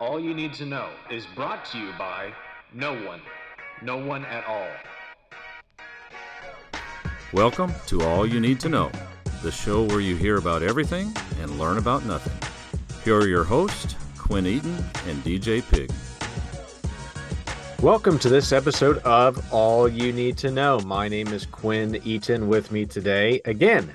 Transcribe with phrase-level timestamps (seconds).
[0.00, 2.32] All You Need to Know is brought to you by
[2.72, 3.20] no one.
[3.80, 4.66] No one at all.
[7.32, 8.90] Welcome to All You Need to Know,
[9.44, 12.32] the show where you hear about everything and learn about nothing.
[13.04, 14.74] Here are your hosts, Quinn Eaton
[15.06, 15.92] and DJ Pig.
[17.80, 20.80] Welcome to this episode of All You Need to Know.
[20.80, 22.48] My name is Quinn Eaton.
[22.48, 23.92] With me today, again,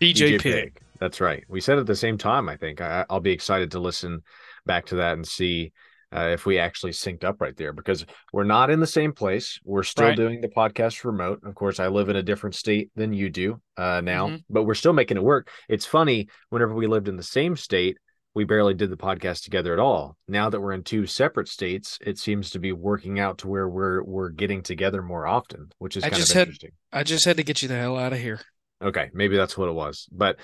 [0.00, 0.80] DJ, Pig.
[0.98, 1.44] That's right.
[1.48, 2.80] We said at the same time, I think.
[2.80, 4.24] I, I'll be excited to listen
[4.66, 5.72] back to that and see
[6.14, 9.58] uh, if we actually synced up right there because we're not in the same place.
[9.64, 10.16] We're still Right.
[10.16, 11.40] doing the podcast remote.
[11.42, 14.44] Of course, I live in a different state than you do uh, now, Mhm.
[14.50, 15.48] but we're still making it work.
[15.70, 17.96] It's funny, whenever we lived in the same state,
[18.34, 20.18] we barely did the podcast together at all.
[20.28, 23.66] Now that we're in two separate states, it seems to be working out to where
[23.68, 26.72] we're we're getting together more often, which is I kind of had- interesting.
[26.92, 28.38] I just had to get you the hell out of here.
[28.82, 30.08] Okay, maybe that's what it was.
[30.12, 30.38] But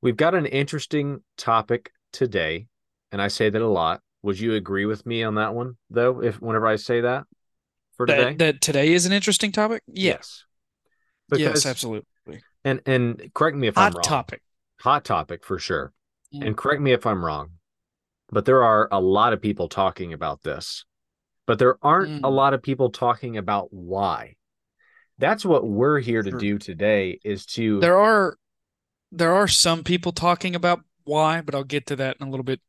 [0.00, 2.66] we've got an interesting topic today,
[3.12, 4.00] and I say that a lot.
[4.22, 6.22] Would you agree with me on that one, though?
[6.22, 7.24] If whenever I say that
[7.96, 9.82] for today, That that today is an interesting topic.
[9.86, 10.14] Yeah.
[10.14, 10.44] yes,
[11.30, 12.06] Yes, Because- absolutely.
[12.64, 14.02] And and correct me if I'm Hot wrong.
[14.04, 14.42] topic.
[14.80, 15.92] Hot topic for sure.
[16.34, 16.46] Mm.
[16.46, 17.52] And correct me if I'm wrong,
[18.30, 20.84] but there are a lot of people talking about this,
[21.46, 22.32] but there aren't a Mm.
[22.32, 24.36] lot of people talking about why.
[25.18, 26.38] That's what we're here to Sure.
[26.38, 28.36] do today is to There are
[29.10, 32.44] there are some people talking about why, but I'll get to that in a little
[32.44, 32.60] bit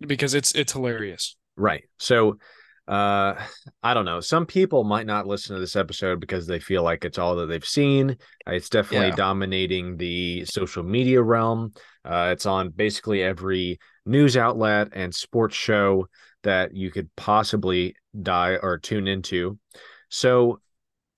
[0.00, 1.36] because it's it's hilarious.
[1.56, 1.84] Right.
[1.98, 2.38] So
[2.86, 3.34] uh
[3.82, 4.20] I don't know.
[4.20, 7.46] Some people might not listen to this episode because they feel like it's all that
[7.46, 8.16] they've seen.
[8.46, 9.16] It's definitely Yeah.
[9.16, 11.72] dominating the social media realm.
[12.04, 16.08] Uh it's on basically every news outlet and sports show
[16.42, 19.58] that you could possibly die or tune into.
[20.10, 20.60] So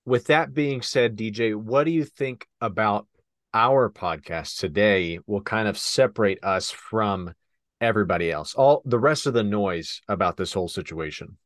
[0.05, 3.07] with that being said, DJ, what do you think about
[3.53, 7.33] our podcast today will kind of separate us from
[7.81, 11.37] everybody else all the rest of the noise about this whole situation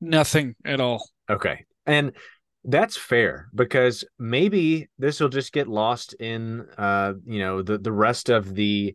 [0.00, 1.08] Nothing at all.
[1.30, 2.12] okay and
[2.64, 7.92] that's fair because maybe this will just get lost in uh you know the the
[7.92, 8.94] rest of the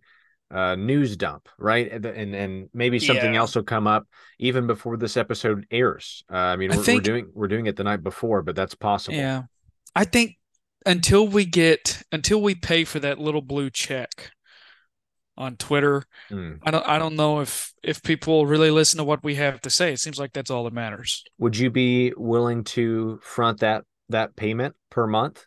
[0.52, 2.06] uh news dump right and
[2.36, 3.40] and, maybe something Yeah.
[3.40, 4.06] else will come up
[4.40, 7.76] even before this episode airs uh, i mean we're, think- we're doing we're doing it
[7.76, 9.44] the night before but that's possible Yeah.
[9.96, 10.38] I think
[10.86, 14.32] until we get until we pay for that little blue check
[15.38, 16.60] on Twitter, Mm.
[16.64, 19.70] I don't I don't know if if people really listen to what we have to
[19.70, 19.94] say.
[19.94, 21.24] It seems like that's all that matters.
[21.38, 25.46] would you be willing to front that that payment per month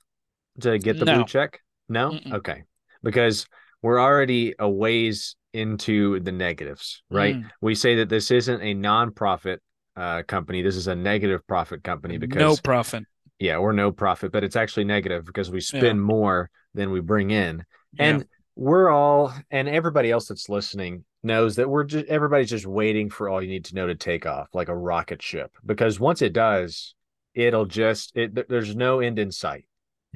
[0.60, 2.34] to get the blue check no Mm-mm.
[2.34, 2.64] okay
[3.02, 3.46] because
[3.82, 7.50] we're already a ways into the negatives right Mm.
[7.60, 9.60] we say that this isn't a non-profit
[9.96, 13.04] uh company this is a negative profit company because no profit.
[13.38, 16.06] yeah we're no profit but it's actually negative because we spend Yeah.
[16.14, 17.64] more than we bring in
[17.94, 18.20] Yeah.
[18.56, 23.28] We're all and everybody else that's listening knows that we're just everybody's just waiting for
[23.28, 26.32] all you need to know to take off like a rocket ship because once it
[26.32, 26.94] does
[27.34, 29.66] it'll just it there's no end in sight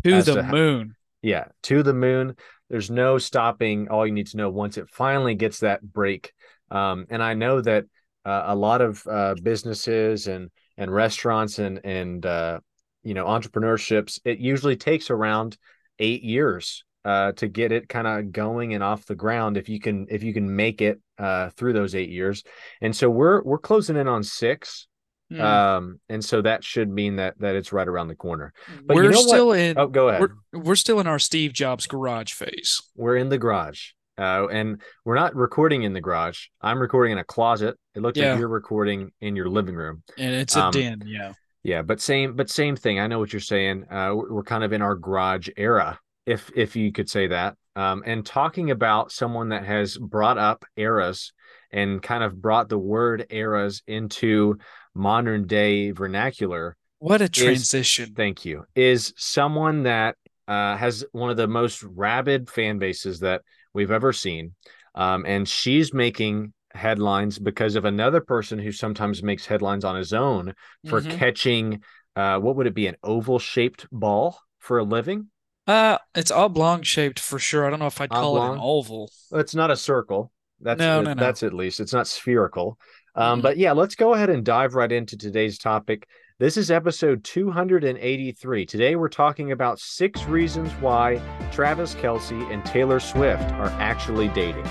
[0.02, 0.94] to the to how- moon.
[1.22, 2.34] yeah to the moon
[2.70, 6.32] there's no stopping all you need to know once it finally gets that break
[6.70, 7.84] um and i know that
[8.24, 12.58] uh, a lot of uh businesses and and restaurants and and uh
[13.02, 15.56] you know entrepreneurships it usually takes around
[15.98, 19.78] eight years uh to get it kind of going and off the ground if you
[19.80, 22.42] can if you can make it uh through those eight years.
[22.80, 24.86] And so we're we're closing in on six
[25.32, 25.40] Mm.
[25.40, 28.52] um and so that should mean that that it's right around the corner.
[28.84, 30.20] But we're know what- still in oh go ahead.
[30.20, 32.82] we're we're still in our Steve Jobs garage phase.
[32.94, 36.46] we're in the garage uh, and we're not recording in the garage.
[36.60, 37.76] I'm recording in a closet.
[37.96, 38.32] It looks Yeah.
[38.32, 40.02] like you're recording in your living room.
[40.18, 41.32] And it's a Um, den, yeah.
[41.62, 43.00] yeah but same but same thing.
[43.00, 43.86] I know what you're saying.
[43.90, 47.56] Uh, we're, we're kind of in our garage era if if you could say that
[47.76, 51.32] um, and talking about someone that has brought up eras
[51.72, 54.56] and kind of brought the word eras into
[54.94, 58.14] modern day vernacular What a transition.
[58.16, 63.42] thank you is someone that uh, has one of the most rabid fan bases that
[63.72, 64.52] we've ever seen
[64.94, 70.12] um, and she's making headlines because of another person who sometimes makes headlines on his
[70.12, 70.52] own
[70.86, 71.18] for Mhm.
[71.18, 71.82] catching
[72.16, 75.26] uh, what would it be an oval shaped ball for a living
[75.66, 77.66] Uh, it's oblong shaped for sure.
[77.66, 79.10] I don't know if I'd call it an oval.
[79.32, 80.30] It's not a circle
[80.60, 81.20] that's No, no, no.
[81.20, 82.78] that's at least it's not spherical
[83.16, 83.42] um, Mhm.
[83.42, 86.06] but yeah let's go ahead and dive right into today's topic
[86.38, 91.20] this is episode 283 today we're talking about six reasons why
[91.50, 94.64] travis kelce and taylor swift are actually dating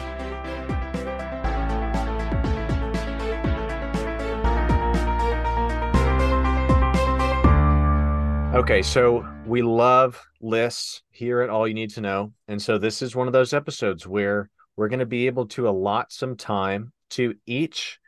[8.53, 12.33] Okay, so we love lists here at All You Need to Know.
[12.47, 15.67] And so this is one of those episodes where we're going to be able to
[15.67, 17.99] allot some time to each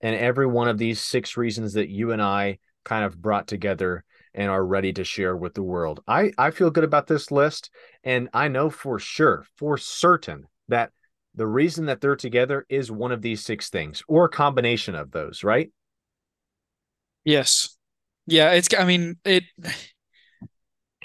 [0.00, 4.04] and every one of these six reasons that you and I kind of brought together
[4.34, 6.00] and are ready to share with the world.
[6.06, 7.70] I, I feel good about this list.
[8.02, 10.92] And I know for sure, for certain, that
[11.34, 15.10] the reason that they're together is one of these six things or a combination of
[15.10, 15.70] those, right?
[17.24, 17.76] Yes.
[18.26, 19.44] Yeah, it's I mean, it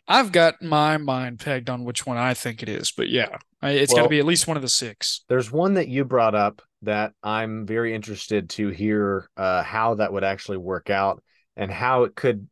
[0.07, 3.93] I've got my mind pegged on which one I think it is, but yeah, it's
[3.93, 5.23] well, got to be at least one of the six.
[5.29, 10.11] There's one that you brought up that I'm very interested to hear uh, how that
[10.11, 11.23] would actually work out
[11.55, 12.47] and how it could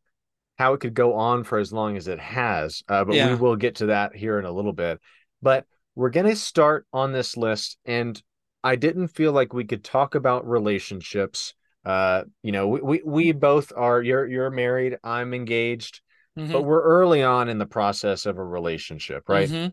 [0.58, 2.82] how it could go on for as long as it has.
[2.88, 3.28] Uh, but yeah.
[3.30, 5.00] we will get to that here in a little bit.
[5.40, 8.20] But we're going to start on this list, and
[8.62, 11.54] I didn't feel like we could talk about relationships.
[11.84, 14.00] Uh, you know, we, we, we both are.
[14.00, 14.98] You're you're married.
[15.02, 16.00] I'm engaged,
[16.38, 16.52] mm-hmm.
[16.52, 19.48] but we're early on in the process of a relationship, right?
[19.48, 19.68] Mm-hmm.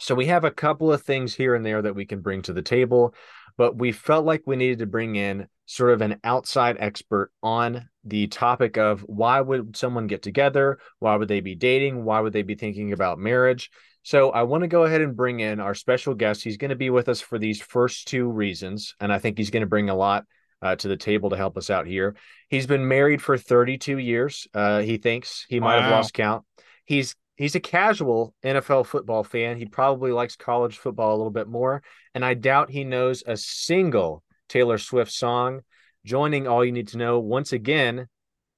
[0.00, 2.52] So we have a couple of things here and there that we can bring to
[2.52, 3.14] the table,
[3.56, 7.88] but we felt like we needed to bring in sort of an outside expert on
[8.04, 10.78] the topic of why would someone get together?
[10.98, 12.04] Why would they be dating?
[12.04, 13.70] Why would they be thinking about marriage?
[14.02, 16.44] So I want to go ahead and bring in our special guest.
[16.44, 19.50] He's going to be with us for these first two reasons, and I think he's
[19.50, 20.26] going to bring a lot
[20.64, 22.16] uh, to the table to help us out here.
[22.48, 24.48] He's been married for 32 years.
[24.54, 25.82] Uh, he thinks he might wow.
[25.82, 26.44] have lost count.
[26.86, 29.58] He's he's a casual NFL football fan.
[29.58, 31.82] He probably likes college football a little bit more,
[32.14, 35.60] and I doubt he knows a single Taylor Swift song.
[36.06, 38.08] Joining all you need to know once again,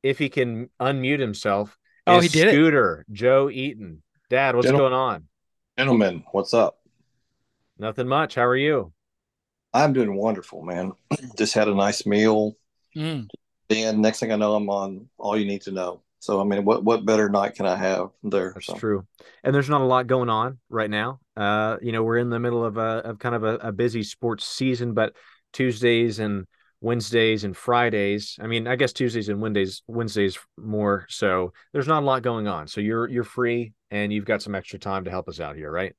[0.02, 1.76] if he can unmute himself.
[2.06, 3.12] Oh, he did Scooter it.
[3.12, 4.02] Joe Eaton.
[4.30, 5.24] Dad, what's going on?
[5.78, 6.78] Gentlemen, what's up?
[7.78, 8.34] Nothing much.
[8.36, 8.92] How are you?
[9.72, 10.92] I'm doing wonderful, man.
[11.36, 12.56] Just had a nice meal.
[12.96, 13.28] Mm.
[13.70, 16.02] And next thing I know, I'm on All You Need to Know.
[16.20, 18.52] So I mean, what what better night can I have there?
[18.54, 18.74] That's so.
[18.74, 19.06] true.
[19.44, 21.20] And there's not a lot going on right now.
[21.36, 24.02] Uh, you know, we're in the middle of a of kind of a, a busy
[24.02, 25.14] sports season, but
[25.52, 26.46] Tuesdays and
[26.80, 28.38] Wednesdays and Fridays.
[28.40, 31.52] I mean, I guess Tuesdays and Wednesdays Wednesdays more so.
[31.72, 32.66] There's not a lot going on.
[32.66, 35.70] So you're you're free and you've got some extra time to help us out here,
[35.70, 35.94] right?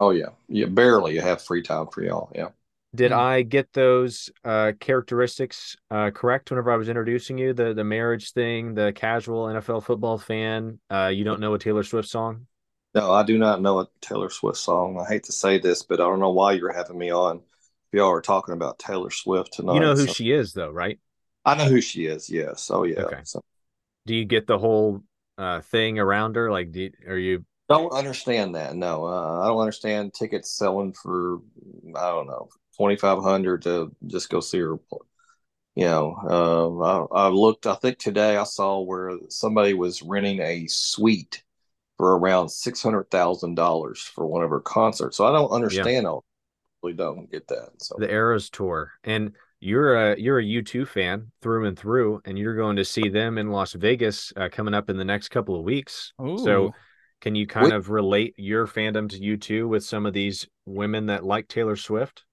[0.00, 0.66] Oh yeah, yeah.
[0.66, 2.30] Barely you have free time for y'all.
[2.34, 2.48] Yeah.
[2.94, 3.20] Did mm-hmm.
[3.20, 7.52] I get those uh, characteristics uh, correct whenever I was introducing you?
[7.52, 10.78] The the marriage thing, the casual NFL football fan.
[10.90, 12.46] Uh, you don't know a Taylor Swift song?
[12.94, 14.98] No, I do not know a Taylor Swift song.
[14.98, 17.36] I hate to say this, but I don't know why you're having me on.
[17.38, 19.74] If y'all are talking about Taylor Swift tonight.
[19.74, 20.12] You know who so.
[20.12, 20.98] she is, though, right?
[21.44, 22.30] I know who she is.
[22.30, 22.70] Yes.
[22.70, 23.02] Oh yeah.
[23.02, 23.20] Okay.
[23.24, 23.42] So.
[24.06, 25.02] Do you get the whole
[25.36, 26.50] uh, thing around her?
[26.50, 27.44] Like, do, are you?
[27.68, 28.74] Don't understand that.
[28.74, 31.40] No, uh, I don't understand tickets selling for
[31.94, 32.48] I don't know
[32.78, 34.76] twenty five hundred to just go see her.
[35.74, 37.66] You know, uh, I, I looked.
[37.66, 41.42] I think today I saw where somebody was renting a suite
[41.96, 45.16] for around six hundred thousand dollars for one of her concerts.
[45.16, 46.04] So I don't understand.
[46.04, 46.10] Yeah.
[46.10, 46.18] I
[46.82, 47.70] really don't get that.
[47.78, 52.38] So the Eras tour and you're a you're a U2 fan through and through, and
[52.38, 55.56] you're going to see them in Las Vegas uh, coming up in the next couple
[55.56, 56.12] of weeks.
[56.22, 56.38] Ooh.
[56.38, 56.72] So,
[57.20, 61.24] can you kind of relate your fandom to U2 with some of these women that
[61.24, 62.24] like Taylor Swift?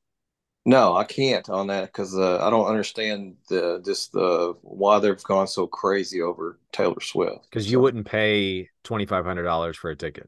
[0.68, 5.24] No, I can't on that because uh, I don't understand the just the why they've
[5.24, 7.44] gone so crazy over Taylor Swift.
[7.44, 7.72] Because so.
[7.72, 10.28] you wouldn't pay twenty five hundred dollars for a ticket.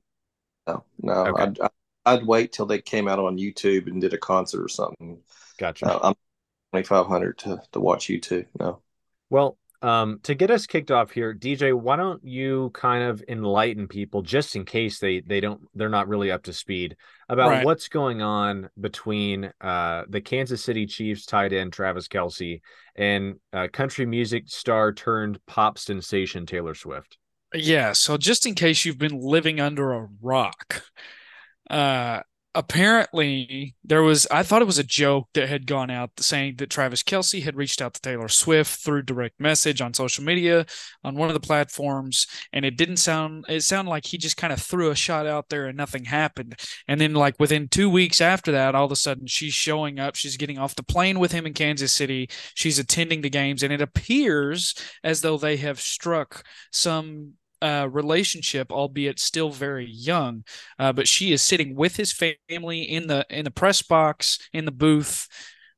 [0.68, 1.44] No, no, okay.
[1.44, 1.70] I'd,
[2.06, 5.20] I'd wait till they came out on YouTube and did a concert or something.
[5.58, 5.88] Gotcha.
[5.88, 6.16] Uh, I'm
[6.72, 8.46] twenty five hundred to to watch you too.
[8.60, 8.82] No.
[9.32, 13.88] Well, um, to get us kicked off here, DJ, why don't you kind of enlighten
[13.88, 16.96] people just in case they they don't they're not really up to speed
[17.30, 17.66] about right.
[17.66, 22.62] what's going on between uh the Kansas City Chiefs tight end Travis Kelce
[22.96, 27.18] and uh, country music star turned pop sensation Taylor Swift.
[27.54, 30.84] Yeah, so just in case you've been living under a rock,
[31.70, 32.22] uh
[32.56, 36.72] apparently there was I thought it was a joke that had gone out saying that
[36.72, 40.66] Travis kelce had reached out to Taylor Swift through direct message on social media
[41.04, 44.52] on one of the platforms and it didn't sound it sounded like he just kind
[44.52, 46.56] of threw a shot out there and nothing happened.
[46.88, 50.16] And then like within 2 weeks after that all of a sudden she's showing up
[50.16, 53.72] she's getting off the plane with him in Kansas City she's attending the games and
[53.72, 54.74] it appears
[55.04, 60.44] as though they have struck some uh, relationship, albeit still very young.
[60.80, 64.66] Uh, but she is sitting with his family in the in the press box in
[64.66, 65.28] the booth,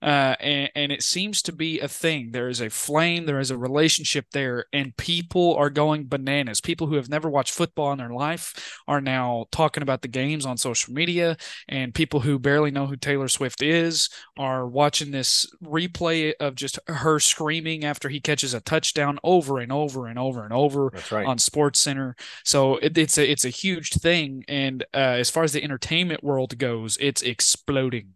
[0.01, 2.31] uh, and, and, it seems to be a thing.
[2.31, 6.61] There is a flame, there is a relationship there, and people are going bananas.
[6.61, 10.45] People who have never watched football in their life are now talking about the games
[10.45, 11.35] on social media,
[11.67, 16.79] and people who barely know who Taylor Swift is are watching this replay of just
[16.87, 21.25] her screaming after he catches a touchdown over and over and over and over right.
[21.25, 22.15] on Sports Center.
[22.45, 26.23] So it, it's a it's a huge thing, and uh, as far as the entertainment
[26.23, 28.13] world goes, it's exploding.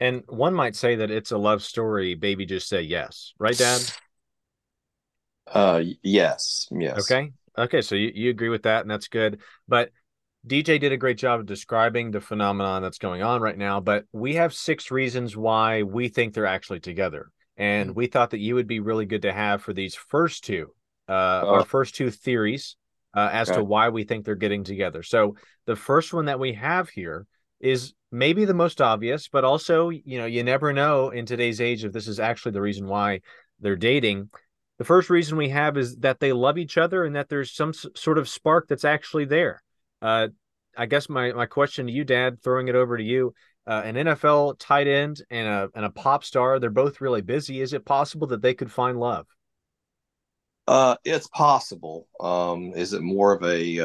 [0.00, 2.14] And one might say that it's a love story.
[2.14, 3.82] Baby, just say yes, right, Dad?
[5.46, 6.98] Uh, yes, yes.
[7.10, 7.32] Okay.
[7.58, 7.82] Okay.
[7.82, 9.40] So you, you agree with that, and that's good.
[9.68, 9.90] But
[10.46, 13.80] DJ did a great job of describing the phenomenon that's going on right now.
[13.80, 17.30] But we have six reasons why we think they're actually together.
[17.56, 20.72] And we thought that you would be really good to have for these first two,
[21.10, 21.54] uh, Oh.
[21.56, 22.76] our first two theories
[23.14, 25.02] uh, as to why we think they're getting together.
[25.02, 27.26] So the first one that we have here
[27.60, 31.84] is maybe the most obvious, but also, you know, you never know in today's age
[31.84, 33.20] if this is actually the reason why
[33.60, 34.30] they're dating.
[34.78, 37.72] The first reason we have is that they love each other and that there's some
[37.72, 39.62] sort of spark that's actually there.
[40.00, 40.28] Uh,
[40.76, 43.34] I guess my my question to you, Dad, throwing it over to you,
[43.66, 47.60] uh, an NFL tight end and a and a pop star, they're both really busy.
[47.60, 49.26] Is it possible that they could find love?
[50.66, 52.08] Uh, it's possible.
[52.20, 53.80] Um, is it more of a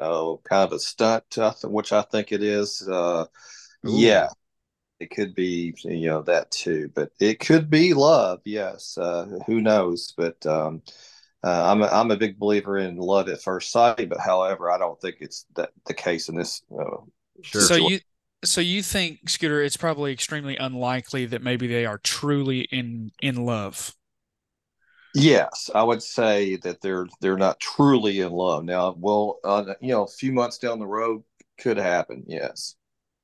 [0.00, 1.24] uh, oh, kind of a stunt,
[1.64, 2.86] which I think it is?
[2.88, 3.26] Uh,
[3.84, 4.28] yeah,
[4.98, 8.40] it could be, you know, that too, but it could be love.
[8.44, 10.14] Yes, uh, who knows?
[10.16, 10.82] But um,
[11.42, 14.08] uh, I'm a, I'm a big believer in love at first sight.
[14.08, 16.62] But however, I don't think it's that the case in this.
[16.72, 17.02] Uh,
[17.42, 17.60] Sure.
[17.62, 18.00] So you
[18.44, 23.44] so you think Scooter it's probably extremely unlikely that maybe they are truly in in
[23.44, 23.94] love.
[25.14, 28.94] Yes, I would say that they're they're not truly in love now.
[28.98, 31.22] Well, uh, you know, a few months down the road
[31.58, 32.24] could happen.
[32.26, 32.76] Yes.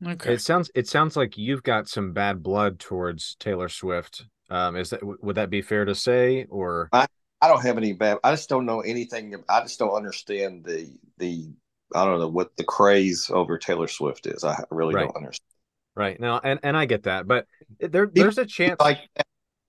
[0.05, 0.35] Okay.
[0.35, 4.27] It sounds it sounds like you've got some bad blood towards Taylor Swift.
[4.51, 7.07] Um, is that would that be fair to say, or I
[7.43, 8.19] don't have any bad.
[8.25, 9.35] I just don't know anything.
[9.49, 11.51] I just don't understand the the.
[11.95, 14.43] I don't know what the craze over Taylor Swift is.
[14.45, 15.07] I really Right.
[15.07, 15.47] don't understand.
[15.95, 16.41] right now?
[16.43, 17.47] And and I get that, but
[17.81, 18.81] there there's a chance.
[18.81, 18.99] Like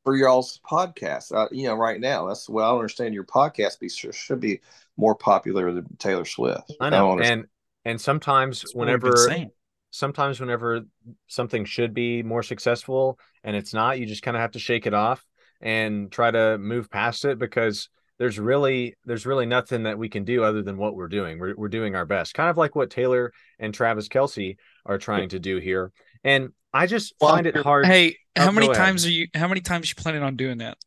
[0.08, 3.14] for y'all's podcast, uh, you know, right now that's what I understand.
[3.14, 4.62] Your podcast be should, should be
[4.96, 6.74] more popular than Taylor Swift.
[6.80, 7.42] I know, understand.
[7.42, 7.50] and
[7.84, 9.52] and sometimes That's what we've been whenever
[9.92, 10.86] sometimes whenever
[11.28, 14.88] something should be more successful and it's not, you just kind of have to shake
[14.88, 15.26] it off
[15.60, 20.24] and try to move past it because there's really there's really nothing that we can
[20.24, 21.38] do other than what we're doing.
[21.38, 25.28] We're we're doing our best, kind of like what Taylor and Travis Kelce are trying
[25.30, 25.92] to do here.
[26.28, 27.86] And I just Well, find it hard.
[27.86, 28.84] Hey, Oh, how many go ahead.
[28.84, 30.78] times are you how many times you planning on doing that?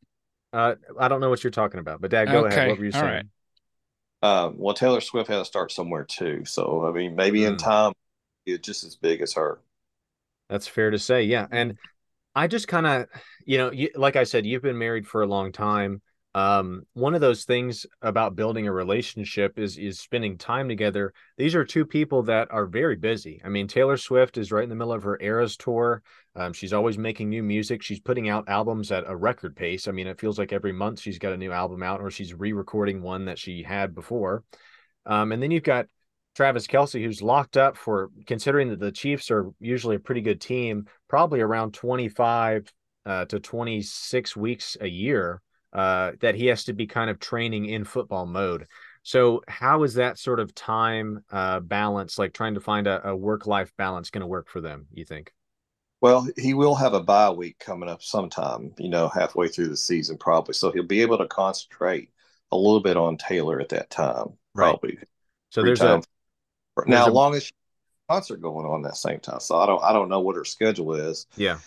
[0.52, 2.68] Uh, I don't know what you're talking about, but Dad, go ahead.
[2.68, 3.04] What were you saying?
[3.04, 3.24] right.
[4.22, 6.44] Um, well, Taylor Swift had to start somewhere too.
[6.44, 7.58] So I mean, maybe in Mm.
[7.58, 7.92] time,
[8.46, 9.60] it's just as big as her.
[10.48, 11.22] That's fair to say.
[11.24, 11.46] Yeah.
[11.50, 11.76] And
[12.34, 13.06] I just kind of,
[13.46, 16.02] you know, you, like I said, you've been married for a long time.
[16.32, 21.12] Um, one of those things about building a relationship is is spending time together.
[21.36, 23.40] These are two people that are very busy.
[23.44, 26.02] I mean, Taylor Swift is right in the middle of her Eras tour.
[26.36, 27.82] Um, she's always making new music.
[27.82, 29.88] She's putting out albums at a record pace.
[29.88, 32.32] I mean, it feels like every month she's got a new album out, or she's
[32.32, 34.44] re-recording one that she had before.
[35.06, 35.86] Um, and then you've got
[36.36, 40.40] Travis Kelce, who's locked up for considering that the Chiefs are usually a pretty good
[40.40, 42.72] team, probably around 25
[43.04, 47.66] uh, to 26 weeks a year, uh, that he has to be kind of training
[47.66, 48.66] in football mode.
[49.02, 53.16] So, how is that sort of time uh, balance, like trying to find a, a
[53.16, 55.32] work life balance, going to work for them, you think?
[56.00, 59.76] Well, he will have a bye week coming up sometime, you know, halfway through the
[59.76, 60.54] season, probably.
[60.54, 62.10] So he'll be able to concentrate
[62.52, 64.80] a little bit on Taylor at that time, Right.
[64.80, 64.98] probably.
[65.50, 65.84] So, Free there's time.
[65.84, 66.02] a,
[66.86, 67.52] now, a- as long as she
[68.10, 70.36] has a concert going on that same time, so I don't, I don't know what
[70.36, 71.26] her schedule is.
[71.36, 71.58] yeah,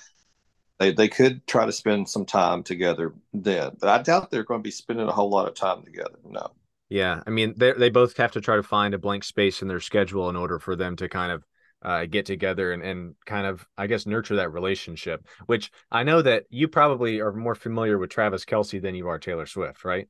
[0.79, 4.59] They, they could try to spend some time together then, but I doubt they're going
[4.59, 6.17] to be spending a whole lot of time together.
[6.25, 6.51] No.
[6.89, 9.67] Yeah, I mean they they both have to try to find a blank space in
[9.67, 11.43] their schedule in order for them to kind of
[11.81, 15.25] uh, get together and and kind of I guess nurture that relationship.
[15.47, 19.17] Which I know that you probably are more familiar with Travis Kelce than you are
[19.17, 20.07] Taylor Swift, right?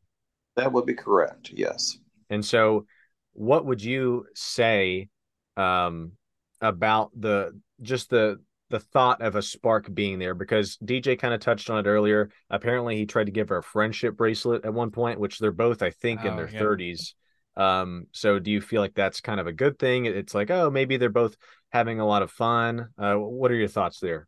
[0.56, 1.52] That would be correct.
[1.54, 1.98] Yes.
[2.30, 2.86] And so,
[3.34, 5.10] what would you say
[5.56, 6.14] um,
[6.62, 8.42] about the just the
[8.74, 10.36] the thought of a spark being there?
[10.36, 12.32] Because DJ kind of touched on it earlier.
[12.50, 15.82] Apparently, he tried to give her a friendship bracelet at one point, which they're both,
[15.84, 16.60] I think, in Oh, their yeah.
[16.60, 17.16] thirties.
[17.56, 20.06] Um, so do you feel like that's kind of a good thing?
[20.08, 21.38] It's like, oh, maybe they're both
[21.72, 22.90] having a lot of fun.
[22.98, 24.28] Uh, what are your thoughts there?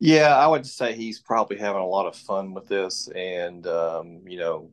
[0.00, 4.22] Yeah, I would say he's probably having a lot of fun with this, and um,
[4.28, 4.70] you know,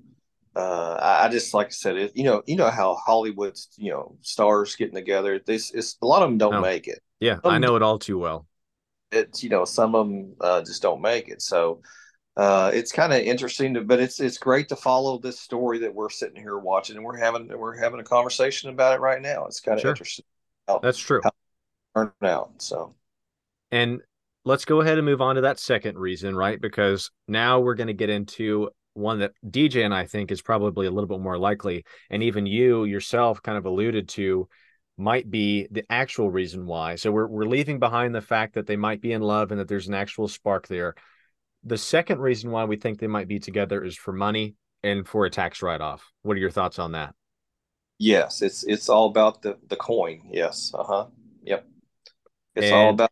[0.56, 3.92] uh, I, I just like I said, it, you know, you know how Hollywood's you
[3.92, 5.40] know stars getting together.
[5.40, 6.62] This is a lot of them don't Oh.
[6.62, 7.02] make it.
[7.20, 8.48] Yeah, I know it all too well.
[9.16, 11.42] It's you know some of them uh, just don't make it.
[11.42, 11.82] So
[12.38, 15.94] uh, it's kind of interesting, to, but it's it's great to follow this story that
[15.94, 19.46] we're sitting here watching, and we're having we're having a conversation about it right now.
[19.46, 19.92] It's kind of Sure.
[19.92, 20.26] interesting.
[20.68, 21.22] How, That's true.
[21.96, 22.62] turned out.
[22.62, 22.96] So.
[23.72, 24.02] And
[24.44, 26.60] let's go ahead and move on to that second reason, right?
[26.60, 30.88] Because now we're going to get into one that DJ and I think is probably
[30.88, 31.84] a little bit more likely.
[32.10, 34.48] And even you yourself kind of alluded to
[34.98, 36.96] might be the actual reason why.
[36.96, 39.68] So we're we're leaving behind the fact that they might be in love and that
[39.68, 40.96] there's an actual spark there.
[41.64, 45.26] The second reason why we think they might be together is for money and for
[45.26, 46.12] a tax write-off.
[46.22, 47.16] What are your thoughts on that?
[47.98, 50.30] Yes, it's it's all about the the coin.
[50.32, 50.72] Yes.
[50.74, 51.08] Uh-huh.
[51.44, 51.68] Yep.
[52.56, 53.10] It's And- all about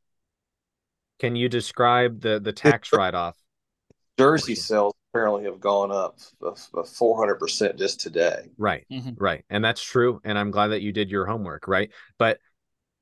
[1.20, 3.38] Can you describe the the tax write-off?
[4.20, 4.92] jersey portion.
[5.14, 6.20] Sales apparently have gone up
[6.88, 8.50] four hundred percent just today.
[8.58, 8.86] Right.
[8.92, 9.16] Mhm.
[9.18, 9.46] Right.
[9.50, 10.22] And that's true.
[10.24, 11.92] And I'm glad that you did your homework, right?
[12.18, 12.40] But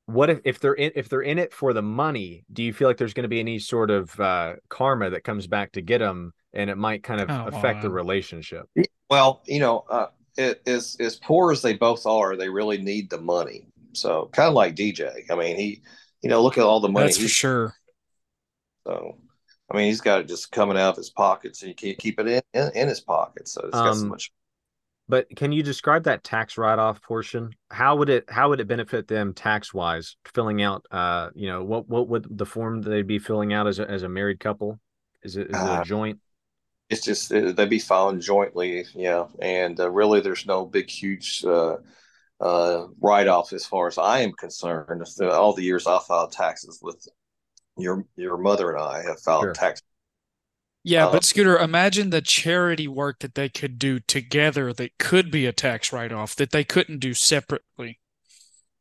[0.05, 2.87] what if, if they're in if they're in it for the money, do you feel
[2.87, 5.99] like there's going to be any sort of uh karma that comes back to get
[5.99, 8.67] them and it might kind of Come affect the relationship?
[9.09, 13.09] Well, you know, uh, it, as as poor as they both are, they really need
[13.09, 13.67] the money.
[13.93, 15.29] So kind of like DJ.
[15.29, 15.81] I mean, he,
[16.21, 17.75] you know, look at all the money That's for sure.
[18.87, 19.17] so.
[19.71, 22.19] I mean, he's got it just coming out of his pockets, and you can't keep
[22.19, 23.53] it in in, in his pockets.
[23.53, 24.31] So it's got so Um, much.
[25.07, 27.51] But can you describe that tax write-off portion?
[27.69, 31.89] How would it how would it benefit them tax-wise filling out uh you know what
[31.89, 34.79] what would the form that they'd be filling out as a as a married couple?
[35.23, 36.19] Is it is it Uh, a joint?
[36.89, 39.27] It's just uh, they'd be filing jointly, yeah.
[39.41, 41.77] And uh, really, there's no big, huge uh,
[42.41, 45.03] uh, write-off as far as I am concerned.
[45.21, 47.07] All the years I filed taxes with
[47.77, 49.53] your your mother and I have filed Sure.
[49.53, 49.81] tax.
[50.83, 55.29] Yeah, Uh, but Scooter, imagine the charity work that they could do together that could
[55.31, 57.99] be a tax write-off that they couldn't do separately.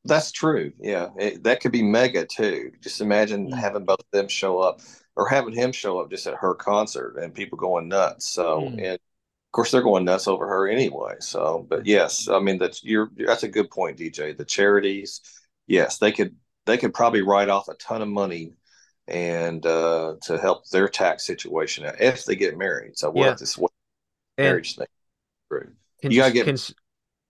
[0.05, 0.73] That's true.
[0.81, 2.73] Yeah, it, that could be mega too.
[2.81, 3.55] Just imagine Mm.
[3.55, 4.81] having both of them show up,
[5.17, 8.27] or having him show up just at her concert, and people going nuts.
[8.31, 8.79] So, Mm.
[8.79, 11.17] and of course, they're going nuts over her anyway.
[11.21, 14.33] So, but yes, I mean that's you're that's a good point, DJ.
[14.33, 15.21] The charities,
[15.67, 18.55] yes, they could they could probably write off a ton of money
[19.09, 22.97] and uh to help their tax situation out if they get married.
[22.97, 23.31] So we'll Yeah.
[23.31, 23.69] have to
[24.39, 24.87] And marriage thing
[26.11, 26.57] you gotta get- can,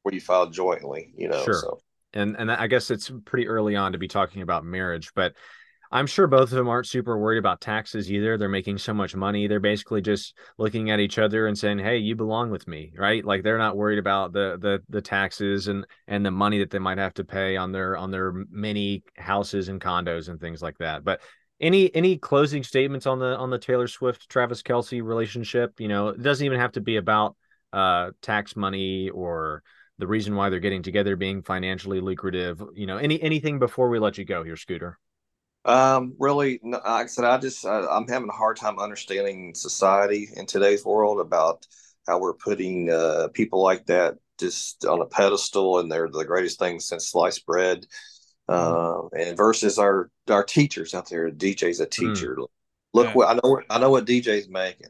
[0.03, 1.13] where you file jointly.
[1.17, 1.55] You know, Sure.
[1.55, 1.81] so.
[2.13, 5.35] and and I guess it's pretty early on to be talking about marriage, but
[5.93, 8.39] I'm sure both of them aren't super worried about taxes either.
[8.39, 9.49] They're making so much money.
[9.49, 13.25] They're basically just looking at each other and saying, "Hey, you belong with me," right?
[13.25, 16.79] Like they're not worried about the the the taxes and and the money that they
[16.79, 20.79] might have to pay on their on their many houses and condos and things like
[20.79, 21.03] that.
[21.03, 21.23] But
[21.61, 25.81] any any closing statements on the on the Taylor Swift Travis Kelce relationship?
[25.81, 27.37] You know, it doesn't even have to be about
[27.73, 29.63] uh tax money or
[29.99, 32.63] the reason why they're getting together being financially lucrative.
[32.75, 34.99] You know, any anything before we let you go here, Scooter.
[35.65, 40.29] Um, really, like I said, I just I, I'm having a hard time understanding society
[40.35, 41.67] in today's world about
[42.07, 46.59] how we're putting uh, people like that just on a pedestal and they're the greatest
[46.59, 47.87] thing since sliced bread.
[48.51, 51.31] Uh, and versus our our teachers out there.
[51.31, 52.37] DJ's a teacher.
[52.93, 53.13] Look, Yeah.
[53.15, 53.61] what I know.
[53.71, 54.89] I know what DJ's making,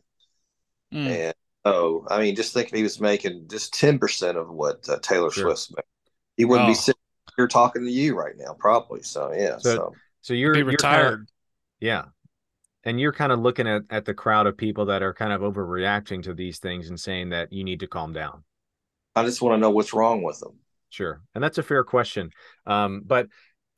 [0.94, 1.06] Mm.
[1.06, 1.34] and
[1.66, 4.98] so I mean, just think if he was making just ten percent of what uh,
[5.00, 5.44] Taylor Sure.
[5.44, 5.84] Swift's making,
[6.36, 6.74] he wouldn't be Oh.
[6.74, 7.00] sitting
[7.36, 9.02] here talking to you right now, probably.
[9.02, 9.94] So yeah, So- so.
[10.22, 11.28] So you're you're kinda- retired.
[11.80, 12.04] yeah.
[12.84, 15.42] And you're kind of looking at, at the crowd of people that are kind of
[15.42, 18.42] overreacting to these things and saying that you need to calm down.
[19.14, 20.58] I just want to know what's wrong with them.
[20.88, 21.20] Sure.
[21.34, 22.30] And that's a fair question.
[22.66, 23.28] Um, but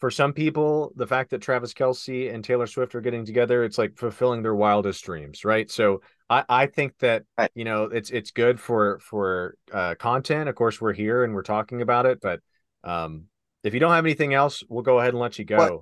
[0.03, 3.79] for some people, the fact that Travis Kelce and Taylor Swift are getting together, it's
[3.79, 5.71] like fulfilling their wildest dreams, right?
[5.71, 7.23] So I, I think that
[7.55, 10.49] you know it's it's good for for uh, content.
[10.49, 12.41] Of course, we're here and we're talking about it, but
[12.83, 13.27] um,
[13.63, 15.57] if you don't have anything else, we'll go ahead and let you go.
[15.57, 15.81] What?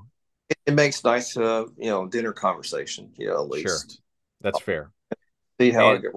[0.50, 3.10] It, it makes nice, uh, you know, dinner conversation.
[3.16, 3.70] You know, at Sure.
[3.72, 4.02] least
[4.42, 4.90] That's fair.
[5.58, 6.12] see how And- it.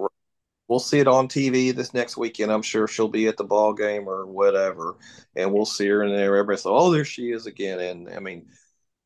[0.74, 2.50] We'll see it on TV this next weekend.
[2.50, 4.96] I'm sure she'll be at the ball game or whatever,
[5.36, 6.34] and we'll see her in there.
[6.36, 8.48] Everybody say, "Oh, there she is again." And I mean,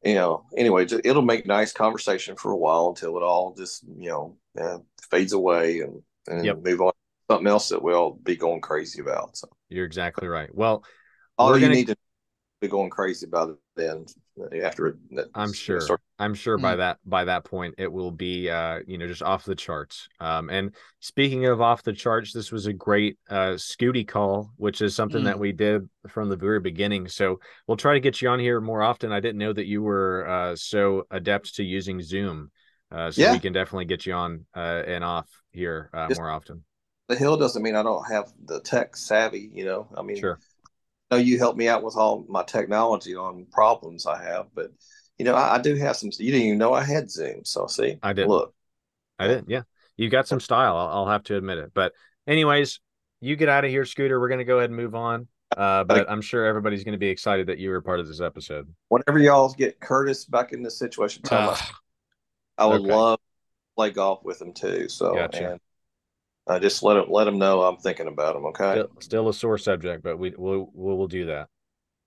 [0.03, 4.09] you know, anyway, it'll make nice conversation for a while until it all just you
[4.09, 4.79] know uh,
[5.11, 6.63] fades away and and Yep.
[6.65, 6.93] move on
[7.31, 9.37] something else that we'll be going crazy about.
[9.37, 10.49] So You're exactly right.
[10.55, 10.83] Well,
[11.37, 11.97] all you gonna- need to
[12.61, 14.05] be going crazy about it then
[14.63, 14.97] after it.
[15.35, 15.81] I'm sure.
[15.81, 16.79] start- I'm sure by Mm.
[16.79, 20.09] that by that point it will be uh you know just off the charts.
[20.19, 24.83] Um and speaking of off the charts, this was a great uh Scooty call, which
[24.83, 25.27] is something Mm.
[25.27, 27.07] that we did from the very beginning.
[27.09, 29.13] So we'll try to get you on here more often.
[29.13, 32.51] I didn't know that you were uh so adept to using Zoom.
[32.91, 33.33] Uh so Yeah.
[33.33, 36.65] we can definitely get you on uh and off here uh, Just- more often.
[37.09, 39.51] the hill doesn't mean I don't have the tech savvy.
[39.55, 40.39] You know, I mean, Sure.
[41.11, 44.71] Know you help me out with all my technology on problems I have, but
[45.19, 46.11] you know, I, I do have some.
[46.19, 48.29] You didn't even know I had Zoom, so see, I did.
[48.29, 48.55] Look,
[49.19, 49.47] I did.
[49.49, 49.63] Yeah.
[49.97, 50.77] You got some style.
[50.77, 51.73] I'll, I'll have to admit it.
[51.75, 51.93] But
[52.27, 52.79] anyways,
[53.21, 54.21] you get out of here, Scooter.
[54.21, 55.27] We're going to go ahead and move on.
[55.57, 58.21] Uh, but I'm sure everybody's going to be excited that you were part of this
[58.21, 58.73] episode.
[58.91, 61.81] whenever y'all get Curtis back in this situation, tell Ah,
[62.59, 62.93] I, would okay.
[62.93, 63.25] love to
[63.77, 64.89] play golf with him too.
[64.89, 65.53] So, Gotcha.
[65.53, 65.61] and
[66.49, 68.47] I just let him let them know I'm thinking about them.
[68.47, 68.73] Okay.
[68.73, 71.49] Still, still a sore subject, but we we'll, we'll, we'll do that.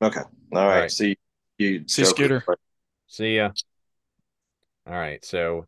[0.01, 0.21] Okay.
[0.21, 0.61] All right.
[0.61, 0.91] All right.
[0.91, 1.17] See
[1.57, 1.83] you.
[1.87, 2.15] See Joker.
[2.15, 2.45] Scooter.
[3.07, 3.51] See ya.
[4.87, 5.23] All right.
[5.23, 5.65] So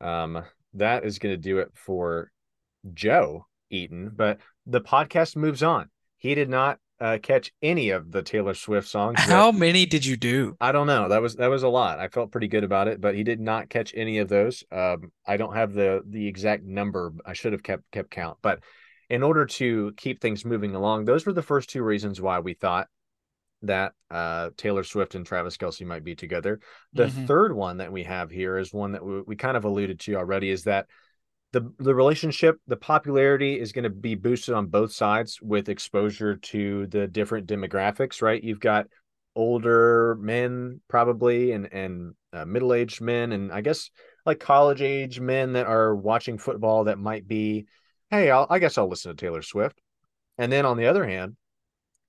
[0.00, 0.42] um
[0.74, 2.30] that is going to do it for
[2.94, 5.90] Joe Eaton, but the podcast moves on.
[6.16, 9.18] He did not uh, catch any of the Taylor Swift songs.
[9.20, 10.56] How many did you do?
[10.60, 11.08] I don't know.
[11.08, 11.98] That was that was a lot.
[11.98, 14.64] I felt pretty good about it, but he did not catch any of those.
[14.70, 17.12] Um, I don't have the the exact number.
[17.24, 18.38] I should have kept kept count.
[18.42, 18.60] But
[19.08, 22.54] in order to keep things moving along, those were the first two reasons why we
[22.54, 22.86] thought
[23.62, 26.60] that uh, Taylor Swift and Travis Kelce might be together.
[26.92, 27.26] The Mhm.
[27.26, 30.14] third one that we have here is one that we, we kind of alluded to
[30.14, 30.48] already.
[30.50, 30.86] Is that
[31.52, 36.36] the the relationship, the popularity is going to be boosted on both sides with exposure
[36.36, 38.42] to the different demographics, right?
[38.42, 38.86] You've got
[39.36, 43.90] older men probably and and uh, middle-aged men and I guess
[44.26, 47.66] like college age men that are watching football that might be
[48.10, 49.80] hey, I'll, I guess I'll listen to Taylor Swift.
[50.36, 51.36] And then on the other hand,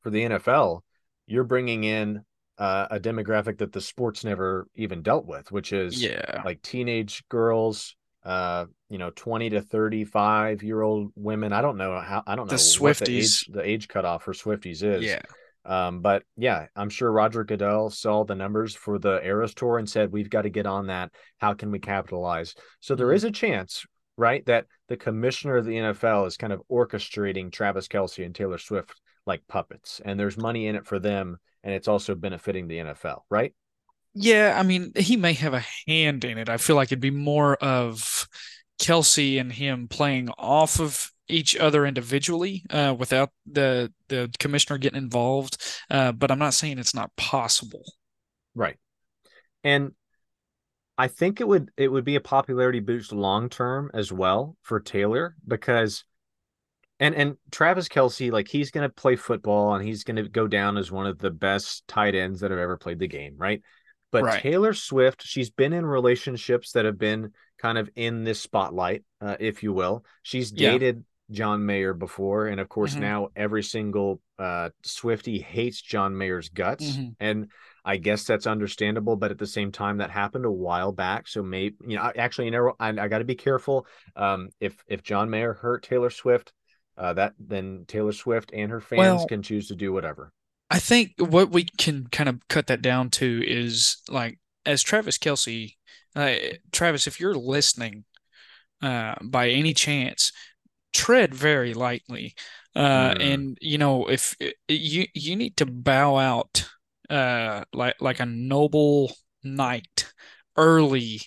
[0.02, 0.82] for the NFL,
[1.28, 2.24] you're bringing in
[2.58, 6.42] uh, a demographic that the sports never even dealt with, which is Yeah.
[6.44, 12.00] like teenage girls uh you know 20 to 35 year old women i don't know
[12.00, 13.18] how i don't know The what the Swifties.
[13.18, 15.22] age, the age cutoff for swifties is Yeah.
[15.66, 19.90] um but yeah i'm sure roger goodell saw the numbers for the eras tour and
[19.90, 23.24] said we've got to get on that how can we capitalize so there Mhm.
[23.24, 23.86] a chance
[24.18, 28.58] right that the commissioner of the nfl is kind of orchestrating travis kelce and taylor
[28.60, 32.78] swift like puppets and there's money in it for them and it's also benefiting the
[32.78, 33.54] nfl right
[34.14, 36.50] Yeah, I mean, he may have a hand in it.
[36.50, 38.28] I feel like it'd be more of
[38.80, 45.02] Kelce and him playing off of each other individually, uh, without the the commissioner getting
[45.02, 45.58] involved.
[45.90, 47.84] Uh, but I'm not saying it's not possible.
[48.54, 48.78] Right.
[49.64, 49.94] And
[50.98, 54.80] I think it would it would be a popularity boost long term as well for
[54.80, 56.04] Taylor because
[57.00, 60.92] and and Travis Kelce, like he's gonna play football and he's gonna go down as
[60.92, 63.62] one of the best tight ends that have ever played the game, right?
[64.12, 64.42] But Right.
[64.42, 69.38] Taylor Swift, she's been in relationships that have been kind of in this spotlight, uh,
[69.40, 70.04] if you will.
[70.24, 70.72] She's Yeah.
[70.72, 73.00] dated John Mayer before, and of course Mhm.
[73.00, 76.98] now every single uh Swifty hates John Mayer's guts.
[76.98, 77.16] Mhm.
[77.20, 77.52] And
[77.86, 81.28] I guess that's understandable, but at the same time, that happened a while back.
[81.28, 83.88] So maybe you know, actually, you know, I, I got to be careful.
[84.16, 86.52] Um, if if John Mayer hurt Taylor Swift,
[86.98, 90.34] uh, that then Taylor Swift and her fans Well- can choose to do whatever.
[90.72, 95.18] I think what we can kind of cut that down to is like as Travis
[95.18, 95.76] Kelce,
[96.16, 96.36] uh,
[96.72, 98.06] Travis, if you're listening,
[98.82, 100.32] uh, by any chance,
[100.94, 102.36] tread very lightly.
[102.74, 103.34] Uh, Mm.
[103.34, 104.36] and you know, if
[104.70, 106.70] you you need to bow out,
[107.10, 110.12] uh, like like a noble knight
[110.56, 111.22] early.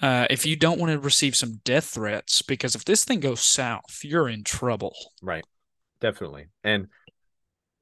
[0.00, 3.40] Uh, if you don't want to receive some death threats, because if this thing goes
[3.40, 4.94] south, you're in trouble.
[5.20, 5.44] Right.
[6.00, 6.46] Definitely.
[6.62, 6.86] And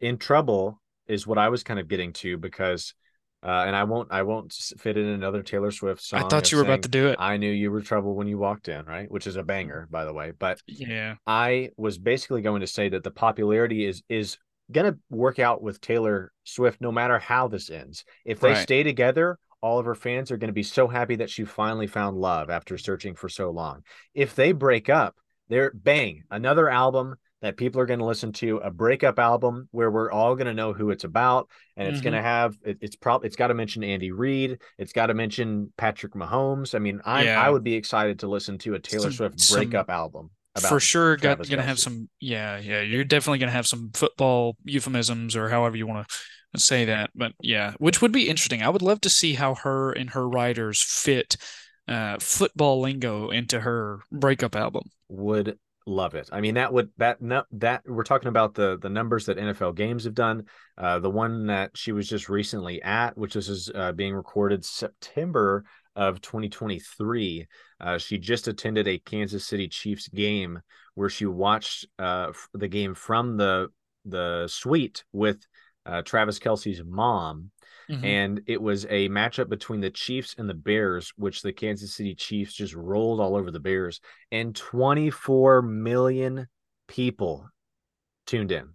[0.01, 2.95] in trouble is what I was kind of getting to because
[3.42, 6.21] uh and I won't I won't fit in another Taylor Swift song.
[6.21, 7.16] I thought you were about to do it.
[7.19, 9.11] I knew you were trouble when you walked in, right?
[9.11, 10.33] Which is a banger, by the way.
[10.38, 11.16] But Yeah.
[11.27, 14.38] I was basically going to say that the popularity is is
[14.73, 18.05] going to work out with Taylor Swift no matter how this ends.
[18.25, 18.59] If they Right.
[18.59, 21.87] stay together, all of her fans are going to be so happy that she finally
[21.87, 23.85] found love after searching for so long.
[24.14, 25.16] If they break up,
[25.49, 29.90] they're bang, another album that people are going to listen to, a breakup album where
[29.90, 32.05] we're all going to know who it's about and it's Mhm.
[32.05, 35.14] going to have it, it's probably it's got to mention Andy Reid, it's got to
[35.14, 36.75] mention Patrick Mahomes.
[36.75, 37.40] I mean, I Yeah.
[37.42, 40.68] I would be excited to listen to a Taylor Some- Swift some- breakup album about
[40.70, 45.37] for sure got gonna have some yeah yeah you're definitely gonna have some football euphemisms
[45.37, 46.09] or however you want
[46.55, 49.55] to say that but yeah which would be interesting i would love to see how
[49.57, 51.37] her and her writers fit
[51.88, 56.29] uh football lingo into her breakup album would love it.
[56.33, 57.18] I mean, that would that
[57.53, 60.44] that we're talking about the the numbers that NFL games have done.
[60.77, 64.64] Uh, the one that she was just recently at, which this is uh, being recorded
[64.64, 67.46] September of 2023.
[67.81, 70.61] Uh, she just attended a Kansas City Chiefs game
[70.94, 73.68] where she watched uh, the game from the
[74.05, 75.46] the suite with
[75.85, 77.51] uh, Travis Kelce's mom
[77.90, 78.05] Mhm.
[78.05, 82.14] and it was a matchup between the Chiefs and the Bears, which the Kansas City
[82.14, 86.49] Chiefs just rolled all over the Bears, and 24 million
[86.88, 87.49] people
[88.27, 88.70] tuned in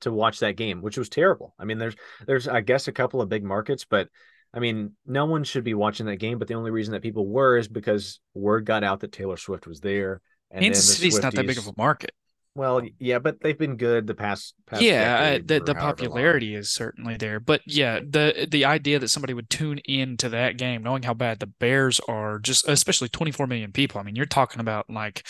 [0.00, 1.54] to watch that game, which was terrible.
[1.58, 4.08] I mean, there's there's I guess a couple of big markets, but
[4.52, 6.38] I mean, no one should be watching that game.
[6.38, 9.66] But the only reason that people were is because word got out that Taylor Swift
[9.66, 10.20] was there.
[10.50, 12.12] And kansas the city's not that big of a market
[12.56, 14.54] well, yeah, but they've been good the past.
[14.66, 15.76] past yeah the, the however long.
[15.76, 20.28] popularity is certainly there but yeah the the idea that somebody would tune in to
[20.30, 24.16] that game knowing how bad the bears are just especially 24 million people i mean
[24.16, 25.24] you're talking about like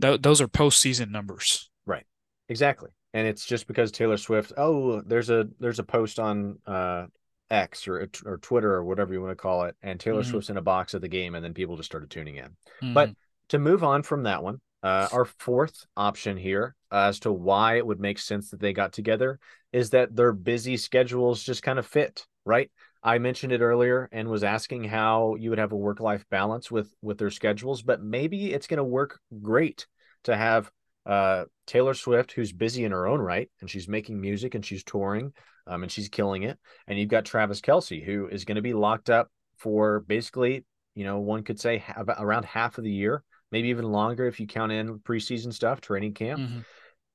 [0.00, 2.06] th- those are postseason numbers right?
[2.48, 2.90] Exactly.
[3.12, 4.52] and it's just because Taylor Swift.
[4.56, 7.06] Oh, there's a there's a post on uh,
[7.50, 10.26] X or or Twitter or whatever you want to call it, and Taylor Mhm.
[10.30, 12.50] Swift's in a box at the game, and then people just started tuning in.
[12.82, 12.94] Mhm.
[12.94, 13.10] But
[13.48, 17.86] to move on from that one, uh, our fourth option here as to why it
[17.86, 19.38] would make sense that they got together
[19.72, 22.70] is that their busy schedules just kind of fit, right?
[23.02, 26.70] I mentioned it earlier and was asking how you would have a work life balance
[26.70, 29.86] with with their schedules, but maybe it's going to work great
[30.24, 30.70] to have
[31.06, 34.84] uh, Taylor Swift, who's busy in her own right, and she's making music and she's
[34.84, 35.32] touring,
[35.66, 38.74] um, and she's killing it, and you've got Travis Kelce, who is going to be
[38.74, 40.64] locked up for basically,
[40.94, 44.40] you know, one could say ha- around half of the year, maybe even longer if
[44.40, 46.64] you count in preseason stuff, training camp Mhm.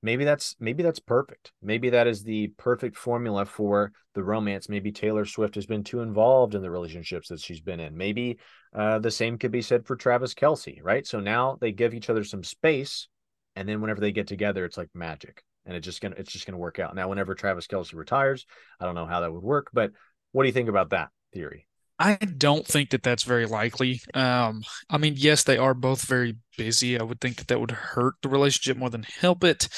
[0.02, 1.54] maybe that's maybe that's perfect.
[1.62, 4.67] Maybe that is the perfect formula for the romance.
[4.67, 7.96] Maybe Taylor Swift has been too involved in the relationships that she's been in.
[7.96, 8.38] Maybe
[8.76, 11.08] uh, the same could be said for Travis Kelce, right?
[11.08, 13.08] So now they give each other some space,
[13.56, 16.46] and then whenever they get together, it's like magic, and it's just gonna it's just
[16.46, 16.96] gonna work out.
[16.96, 18.46] Now, whenever Travis Kelce retires,
[18.82, 19.91] I don't know how that would work, but
[20.34, 21.65] what do you think about that theory?
[21.99, 24.01] I don't think that that's very likely.
[24.13, 26.99] Um, I mean, yes, they are both very busy.
[26.99, 29.69] I would think that that would hurt the relationship more than help it.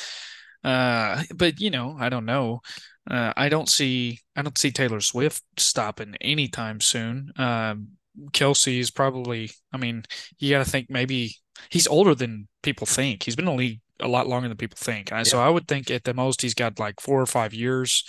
[0.63, 2.61] Uh, but you know, I don't know.
[3.09, 7.31] Uh, I don't see I don't see Taylor Swift stopping anytime soon.
[7.37, 7.89] Um,
[8.31, 9.51] Kelce is probably.
[9.71, 10.03] I mean,
[10.39, 11.35] you got to think maybe
[11.69, 13.23] he's older than people think.
[13.23, 15.11] He's been in the league a lot longer than people think.
[15.11, 18.03] I So I would think at the most he's got like four or five years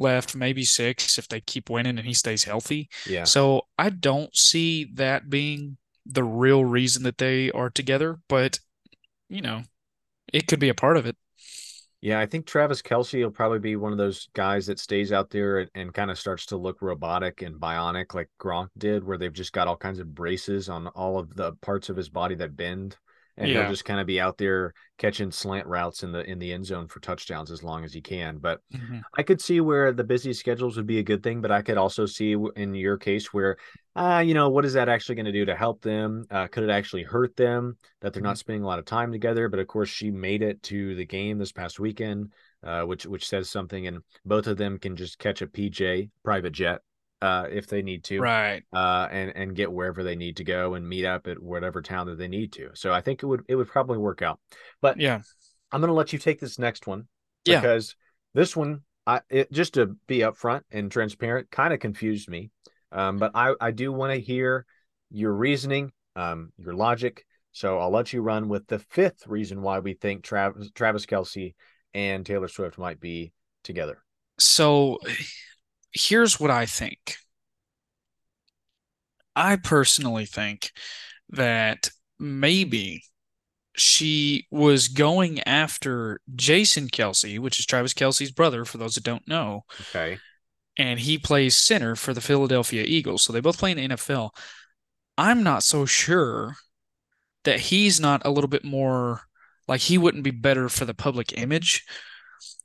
[0.00, 2.88] left, maybe six if they keep winning and he stays healthy.
[3.06, 8.58] Yeah, So I don't see that being the real reason that they are together, but
[9.28, 9.62] you know,
[10.32, 11.16] it could be a part of it.
[12.02, 15.28] Yeah, I think Travis Kelce will probably be one of those guys that stays out
[15.28, 19.18] there and, and kind of starts to look robotic and bionic like Gronk did, where
[19.18, 22.34] they've just got all kinds of braces on all of the parts of his body
[22.36, 22.96] that bend.
[23.40, 23.62] And Yeah.
[23.62, 26.66] he'll just kind of be out there catching slant routes in the in the end
[26.66, 28.38] zone for touchdowns as long as he can.
[28.38, 28.60] But
[29.16, 31.78] I could see where the busy schedules would be a good thing, but I could
[31.78, 33.56] also see in your case where,
[33.96, 36.24] uh, you know, what is that actually going to do to help them?
[36.30, 39.48] Uh, could it actually hurt them that they're not spending a lot of time together?
[39.48, 43.26] But of course, she made it to the game this past weekend, uh, which which
[43.26, 46.82] says something, and both of them can just catch a PJ private jet
[47.22, 48.62] uh, if they need to, Right.
[48.72, 52.06] uh, and and get wherever they need to go and meet up at whatever town
[52.06, 52.70] that they need to.
[52.74, 54.40] So I think it would it would probably work out.
[54.80, 55.20] But Yeah.
[55.72, 57.06] I'm going to let you take this next one
[57.44, 57.60] Yeah.
[57.60, 57.94] because
[58.34, 62.50] this one, I it, just to be upfront and transparent, kind of confused me.
[62.92, 64.66] Um, but I I do want to hear
[65.10, 67.24] your reasoning, um, your logic.
[67.52, 71.54] So I'll let you run with the fifth reason why we think Travis Travis Kelce
[71.94, 73.32] and Taylor Swift might be
[73.64, 74.02] together.
[74.38, 74.98] So
[75.92, 77.16] here's what I think.
[79.36, 80.72] I personally think
[81.30, 83.04] that maybe
[83.76, 89.26] she was going after Jason Kelce, which is Travis Kelce's brother, for those that don't
[89.28, 90.18] know, Okay.
[90.76, 93.22] and he plays center for the Philadelphia Eagles.
[93.22, 94.30] So they both play in the NFL.
[95.16, 96.56] I'm not so sure
[97.44, 99.22] that he's not a little bit more
[99.68, 101.84] like he wouldn't be better for the public image,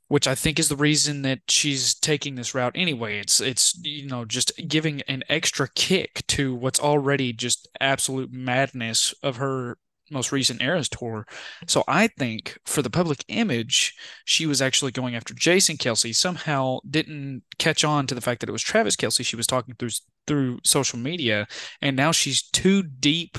[0.08, 3.18] which I think is the reason that she's taking this route anyway.
[3.18, 9.14] It's it's you know just giving an extra kick to what's already just absolute madness
[9.22, 9.78] of her
[10.10, 11.26] most recent Eras tour.
[11.66, 16.14] So I think for the public image, she was actually going after Jason Kelce.
[16.14, 19.74] Somehow didn't catch on to the fact that it was Travis Kelce she was talking
[19.78, 19.90] through
[20.26, 21.46] through social media,
[21.82, 23.38] and now she's too deep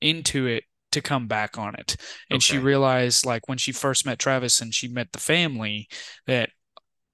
[0.00, 1.96] into it to come back on it.
[2.30, 5.88] And she realized, like when she first met Travis and she met the family,
[6.26, 6.50] that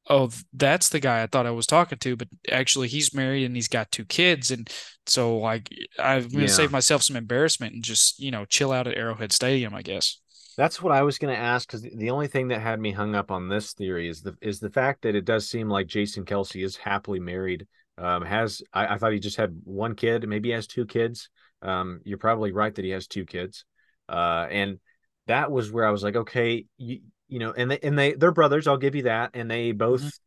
[0.09, 3.55] oh, that's the guy I thought I was talking to, but actually he's married and
[3.57, 4.69] he's got two kids, and
[5.07, 6.49] so like I'm gonna Yeah.
[6.49, 10.21] save myself some embarrassment and just you know chill out at Arrowhead Stadium, I guess.
[10.57, 13.15] That's what I was going to ask because the only thing that had me hung
[13.15, 16.25] up on this theory is the is the fact that it does seem like Jason
[16.25, 17.67] Kelce is happily married.
[17.97, 21.29] Um, has I, I thought he just had one kid, maybe he has two kids.
[21.63, 23.65] Um, you're probably right that he has two kids.
[24.11, 24.81] Uh, and
[25.29, 28.33] that was where I was like, okay, you you know, and they and they they're
[28.33, 28.67] brothers.
[28.67, 30.19] I'll give you that, and they both,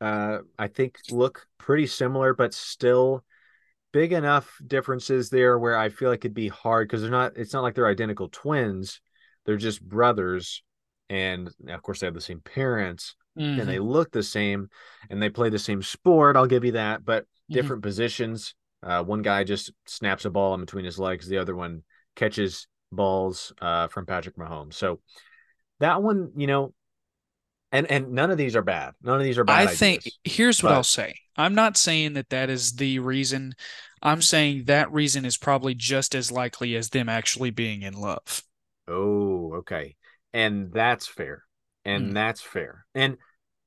[0.00, 3.24] uh, I think look pretty similar, but still
[3.92, 7.36] big enough differences there where I feel like it'd be hard because they're not.
[7.36, 9.00] It's not like they're identical twins
[9.44, 10.64] they're just brothers
[11.08, 14.68] and of course they have the same parents and they look the same
[15.08, 17.52] and they play the same sport i'll give you that but Mhm.
[17.52, 21.54] different positions uh, one guy just snaps a ball in between his legs the other
[21.54, 21.84] one
[22.16, 25.00] catches balls uh, from patrick mahomes so
[25.80, 26.72] that one you know
[27.72, 30.18] and and none of these are bad none of these are bad I think ideas.
[30.24, 31.14] here's what I'll say.
[31.36, 33.54] I'm not saying that that is the reason.
[34.02, 38.42] I'm saying that reason is probably just as likely as them actually being in love.
[38.88, 39.96] oh okay
[40.32, 41.42] and that's fair
[41.84, 42.14] and Mm.
[42.16, 42.84] that's fair.
[42.94, 43.16] And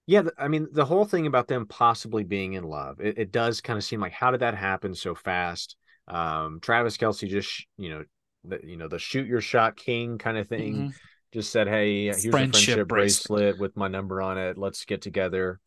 [0.07, 3.61] yeah, I mean, the whole thing about them possibly being in love, it, it does
[3.61, 5.77] kind of seem like how did that happen so fast?
[6.07, 8.03] Um, Travis Kelce just, you know,
[8.43, 10.75] the you know the shoot your shot king kind of thing.
[10.75, 10.93] Mhm.
[11.31, 13.39] Just said, hey, here's a Friendship friendship bracelet.
[13.39, 14.57] bracelet with my number on it.
[14.57, 15.59] Let's get together.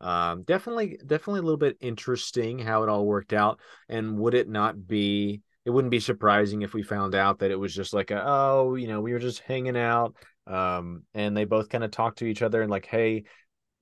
[0.00, 3.60] Um, definitely, definitely a little bit interesting how it all worked out.
[3.90, 5.42] And would it not be?
[5.66, 8.76] It wouldn't be surprising if we found out that it was just like a, oh,
[8.76, 10.16] you know, we were just hanging out.
[10.46, 13.24] Um, and they both kind of talked to each other and like, hey,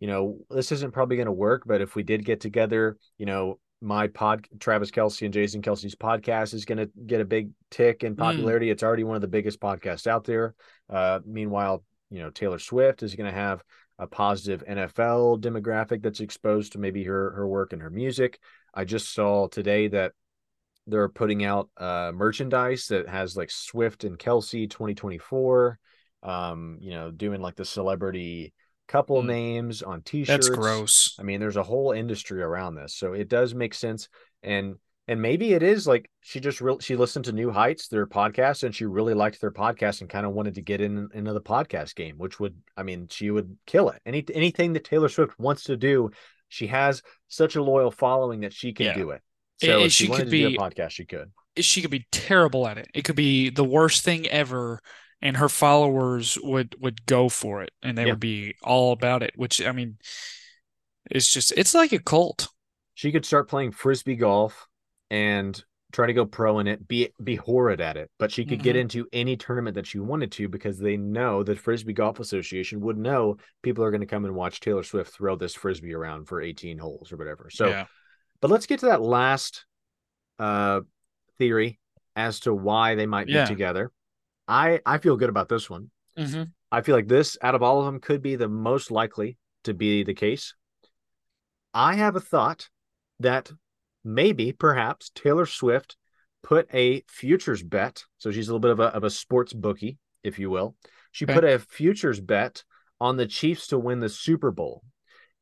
[0.00, 3.26] you know, this isn't probably going to work, but if we did get together, you
[3.26, 7.50] know, my pod, Travis Kelce and Jason Kelce's podcast is going to get a big
[7.70, 8.70] tick in popularity.
[8.70, 10.54] It's already one of the biggest podcasts out there.
[10.90, 13.62] Uh, meanwhile, you know, Taylor Swift is going to have
[13.98, 18.38] a positive NFL demographic that's exposed to maybe her her work and her music.
[18.72, 20.12] I just saw today that
[20.86, 25.78] they're putting out uh, merchandise that has like Swift and Kelsey 2024.
[26.22, 28.52] Um, you know, doing like the celebrity
[28.88, 29.26] couple Mm.
[29.26, 30.48] names on t-shirts.
[30.48, 31.14] That's gross.
[31.18, 34.08] I mean, there's a whole industry around this, so it does make sense.
[34.42, 38.06] And and maybe it is like she just real she listened to New Heights, their
[38.06, 41.32] podcast, and she really liked their podcast and kind of wanted to get in into
[41.32, 44.02] the podcast game, which would, I mean, she would kill it.
[44.04, 46.10] Any anything that Taylor Swift wants to do,
[46.48, 48.94] she has such a loyal following that she can Yeah.
[48.94, 49.22] do it.
[49.62, 51.30] So it- if she, she wanted could be- a podcast, she could.
[51.56, 52.88] she could be terrible at it.
[52.94, 54.80] It could be the worst thing ever,
[55.20, 58.12] and her followers would would go for it, and they Yeah.
[58.12, 59.32] would be all about it.
[59.36, 59.98] Which I mean,
[61.10, 62.48] it's just it's like a cult.
[62.94, 64.66] She could start playing frisbee golf
[65.10, 68.62] and try to go pro in it, be be horrid at it, but she could
[68.62, 68.80] get Mhm.
[68.80, 72.98] into any tournament that she wanted to because they know the Frisbee Golf Association would
[72.98, 76.42] know people are going to come and watch Taylor Swift throw this frisbee around for
[76.42, 77.48] 18 holes or whatever.
[77.50, 77.86] So, yeah,
[78.42, 79.64] but let's get to that last
[80.38, 80.82] uh
[81.38, 81.80] theory
[82.14, 83.44] as to why they might Yeah.
[83.44, 83.90] be together.
[84.48, 85.90] I I feel good about this one.
[86.16, 89.38] hmm I feel like this out of all of them could be the most likely
[89.64, 90.54] to be the case.
[91.74, 92.68] I have a thought
[93.20, 93.50] that
[94.04, 95.96] maybe perhaps Taylor Swift
[96.42, 98.04] put a futures bet.
[98.18, 100.76] So she's a little bit of a, of a sports bookie, if you will.
[101.12, 101.34] She Okay.
[101.34, 102.64] put a futures bet
[103.00, 104.82] on the Chiefs to win the Super Bowl.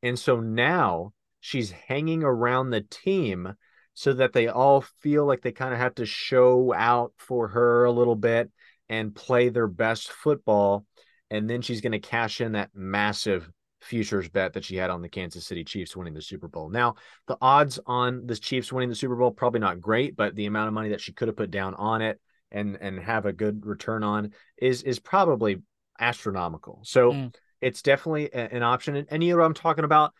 [0.02, 3.54] And so now she's hanging around the team
[3.94, 7.84] so that they all feel like they kind of have to show out for her
[7.84, 8.50] a little bit
[8.88, 10.84] and play their best football.
[11.30, 13.50] And then she's going to cash in that massive
[13.82, 16.70] futures bet that she had on the Kansas City Chiefs winning the Super Bowl.
[16.70, 16.94] Now,
[17.28, 20.68] the odds on the Chiefs winning the Super Bowl probably not great, but the amount
[20.68, 22.20] of money that she could have put down on it
[22.52, 25.62] and and have a good return on is is probably
[25.98, 26.80] astronomical.
[26.84, 27.34] So Mm.
[27.60, 28.96] it's definitely an option.
[28.96, 30.12] And, and you know what I'm talking about?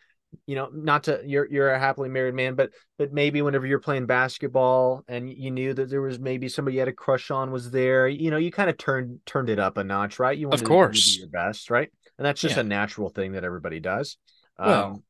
[0.45, 3.79] You know, not to you're you're a happily married man, but but maybe whenever you're
[3.79, 7.51] playing basketball and you knew that there was maybe somebody you had a crush on
[7.51, 10.37] was there, you know, you kind of turned turned it up a notch, right?
[10.37, 11.13] You wanted to- to course.
[11.15, 11.89] do your best, right?
[12.17, 12.61] And that's just Yeah.
[12.61, 14.17] a natural thing that everybody does.
[14.59, 15.03] Well- um,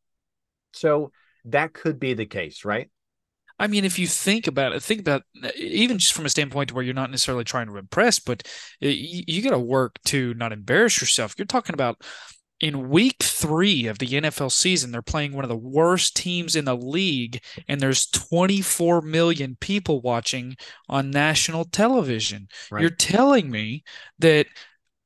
[0.74, 1.12] so
[1.46, 2.90] that could be the case, right?
[3.60, 5.24] I mean, if you think about it, think about
[5.58, 8.48] even just from a standpoint where you're not necessarily trying to impress, but
[8.80, 11.34] you, you got to work to not embarrass yourself.
[11.40, 12.00] You're talking about
[12.60, 16.66] in week three of the NFL season, they're playing one of the worst teams in
[16.66, 20.56] the league, and there's 24 million people watching
[20.90, 22.48] on national television.
[22.72, 22.82] Right.
[22.82, 23.84] You're telling me
[24.20, 24.48] that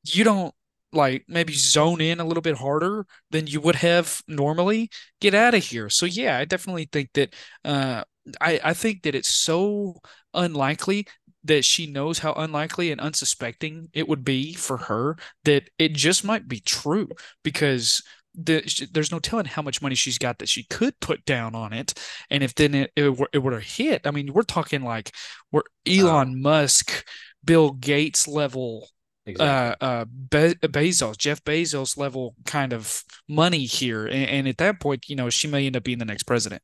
[0.04, 0.54] you don't
[0.92, 5.54] like maybe zone in a little bit harder than you would have normally get out
[5.54, 7.34] of here so yeah i definitely think that
[7.64, 8.02] uh
[8.40, 9.94] i i think that it's so
[10.34, 11.06] unlikely
[11.44, 16.24] that she knows how unlikely and unsuspecting it would be for her that it just
[16.24, 17.08] might be true
[17.42, 18.02] because
[18.34, 21.72] the, there's no telling how much money she's got that she could put down on
[21.72, 21.92] it
[22.30, 25.12] and if then it, it, were- it were to hit i mean we're talking like
[25.50, 27.04] we're elon musk
[27.44, 28.88] bill gates level
[29.26, 29.46] Exactly.
[29.46, 34.80] uh, uh, Be- Bezos, Jeff Bezos level kind of money here, and, and at that
[34.80, 36.60] point, you know, she may end up being the next president.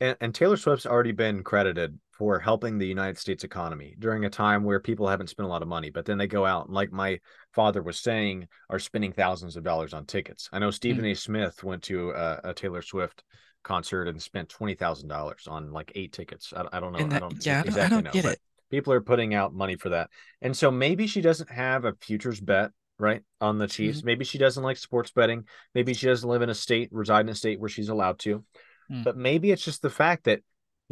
[0.00, 4.30] and, and Taylor Swift's already been credited for helping the United States economy during a
[4.30, 6.72] time where people haven't spent a lot of money, but then they go out and,
[6.72, 7.18] like my
[7.52, 10.48] father was saying, are spending thousands of dollars on tickets.
[10.52, 11.14] I know Stephen A.
[11.14, 13.24] Smith went to a, a Taylor Swift
[13.64, 16.52] concert and spent twenty thousand dollars on like eight tickets.
[16.56, 17.00] I, I don't know.
[17.00, 18.40] and I don't yeah, I don't, I don't know, get it.
[18.70, 20.08] people are putting out money for that.
[20.40, 22.70] And so maybe she doesn't have a futures bet,
[23.00, 23.98] right, on the Chiefs.
[23.98, 24.06] Mm-hmm.
[24.06, 25.42] Maybe she doesn't like sports betting.
[25.74, 28.44] Maybe she doesn't live in a state, reside in a state where she's allowed to.
[28.88, 29.02] Mm.
[29.02, 30.40] But maybe it's just the fact that,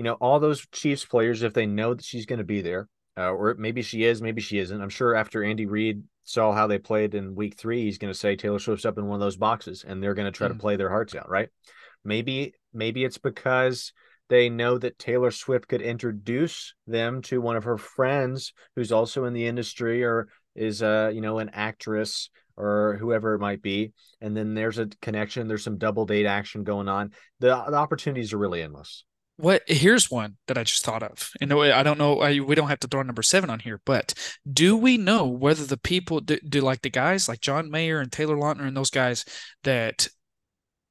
[0.00, 2.88] you know, all those Chiefs players, if they know that she's going to be there,
[3.18, 4.80] uh, or maybe she is, maybe she isn't.
[4.80, 8.18] I'm sure after Andy Reid saw how they played in week three, he's going to
[8.18, 10.54] say Taylor Swift's up in one of those boxes and they're going to try to
[10.54, 10.58] Mm.
[10.58, 11.50] play their hearts out, right?
[12.02, 13.92] Maybe, maybe it's because
[14.30, 19.26] they know that Taylor Swift could introduce them to one of her friends who's also
[19.26, 23.92] in the industry or is uh you know an actress or whoever it might be,
[24.22, 25.46] and then there's a connection.
[25.46, 27.12] There's some double date action going on.
[27.40, 29.04] The, the opportunities are really endless.
[29.40, 31.30] What here's one that I just thought of.
[31.40, 32.20] And I don't know.
[32.20, 34.14] I, we don't have to throw number seven on here, but
[34.50, 38.12] do we know whether the people do, do like the guys like John Mayer and
[38.12, 39.24] Taylor Lautner and those guys
[39.64, 40.08] that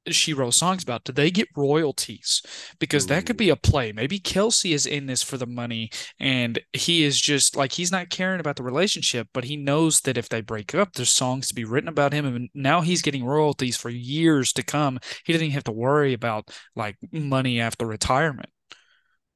[0.08, 2.42] she wrote songs about do they get royalties?
[2.78, 3.92] Because that could be a play.
[3.92, 8.10] Maybe kelce is in this for the money and he is just like he's not
[8.10, 11.54] caring about the relationship but he knows that if they break up there's songs to
[11.54, 14.98] be written about him and now he's getting royalties for years to come.
[15.24, 18.50] He doesn't even have to worry about like money after retirement.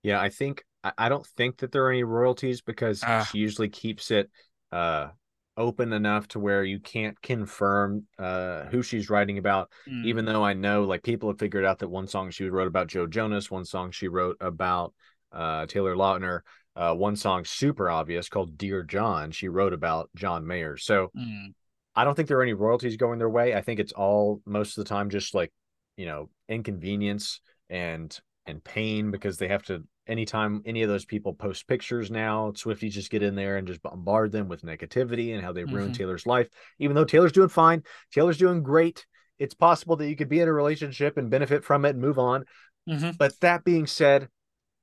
[0.03, 0.65] Yeah i think
[0.99, 4.31] i don't think that there are any royalties because uh, she usually keeps it
[4.71, 5.09] uh
[5.57, 10.05] open enough to where you can't confirm uh, who she's writing about mm.
[10.05, 12.89] even though i know like people have figured out that one song she wrote about
[12.89, 14.93] joe jonas one song she wrote about
[15.33, 16.41] uh, taylor lautner
[16.77, 21.47] uh, one song super obvious called dear john she wrote about john mayer so mm.
[21.95, 24.77] i don't think there are any royalties going their way i think it's all most
[24.77, 25.53] of the time just like
[25.97, 27.41] you know inconvenience
[27.71, 32.53] and and pain because they have to anytime any of those people post pictures now,
[32.53, 35.87] Swifties just get in there and just bombard them with negativity and how they ruin
[35.87, 35.93] mm-hmm.
[35.93, 36.49] Taylor's life.
[36.79, 37.83] Even though Taylor's doing fine,
[38.13, 39.07] Taylor's doing great.
[39.39, 42.19] It's possible that you could be in a relationship and benefit from it and move
[42.19, 42.45] on.
[42.89, 43.13] Mm-hmm.
[43.19, 44.29] But that being said,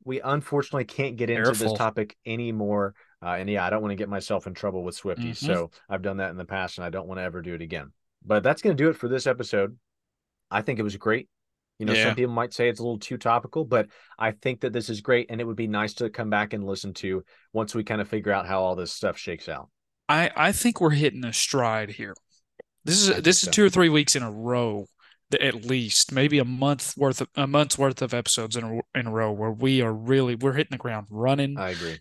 [0.03, 1.69] we unfortunately can't get into Careful.
[1.69, 2.95] this topic anymore.
[3.23, 5.37] Uh, and yeah, I don't want to get myself in trouble with Swifties.
[5.37, 5.45] Mm-hmm.
[5.45, 7.61] So I've done that in the past and I don't want to ever do it
[7.61, 7.91] again.
[8.25, 9.77] But that's going to do it for this episode.
[10.49, 11.29] I think it was great.
[11.81, 12.03] You know, yeah.
[12.05, 13.87] some people might say it's a little too topical, but
[14.19, 16.63] I think that this is great and it would be nice to come back and
[16.63, 17.23] listen to
[17.53, 19.67] once we kind of figure out how all this stuff shakes out.
[20.07, 22.13] I I think we're hitting a stride here.
[22.85, 24.85] This is this is two or three weeks in a row
[25.39, 29.07] at least maybe a month worth of a month's worth of episodes in a, in
[29.07, 31.57] a row where we are really we're hitting the ground running.
[31.57, 31.99] I agree.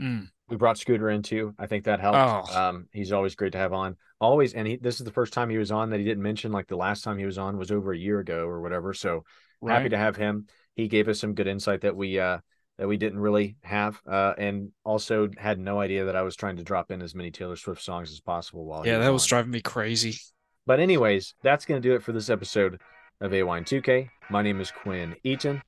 [0.00, 0.28] Mm.
[0.50, 1.54] We brought Scooter in too.
[1.58, 2.18] I think that helped.
[2.52, 2.60] Oh.
[2.60, 5.48] Um, he's always great to have on always and he this is the first time
[5.48, 7.70] he was on that he didn't mention like the last time he was on was
[7.70, 9.24] over a year ago or whatever so
[9.60, 9.78] right.
[9.78, 12.38] happy to have him he gave us some good insight that we uh
[12.78, 16.56] that we didn't really have uh and also had no idea that i was trying
[16.56, 19.24] to drop in as many taylor swift songs as possible while yeah was that was
[19.24, 19.28] on.
[19.28, 20.18] driving me crazy
[20.66, 22.78] but anyways that's gonna do it for this episode
[23.20, 24.08] of AY2K.
[24.30, 25.62] My name is Quinn Eaton.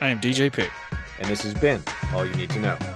[0.00, 0.72] I am DJ Pick.
[1.20, 1.80] And this has been
[2.12, 2.95] All You Need to Know.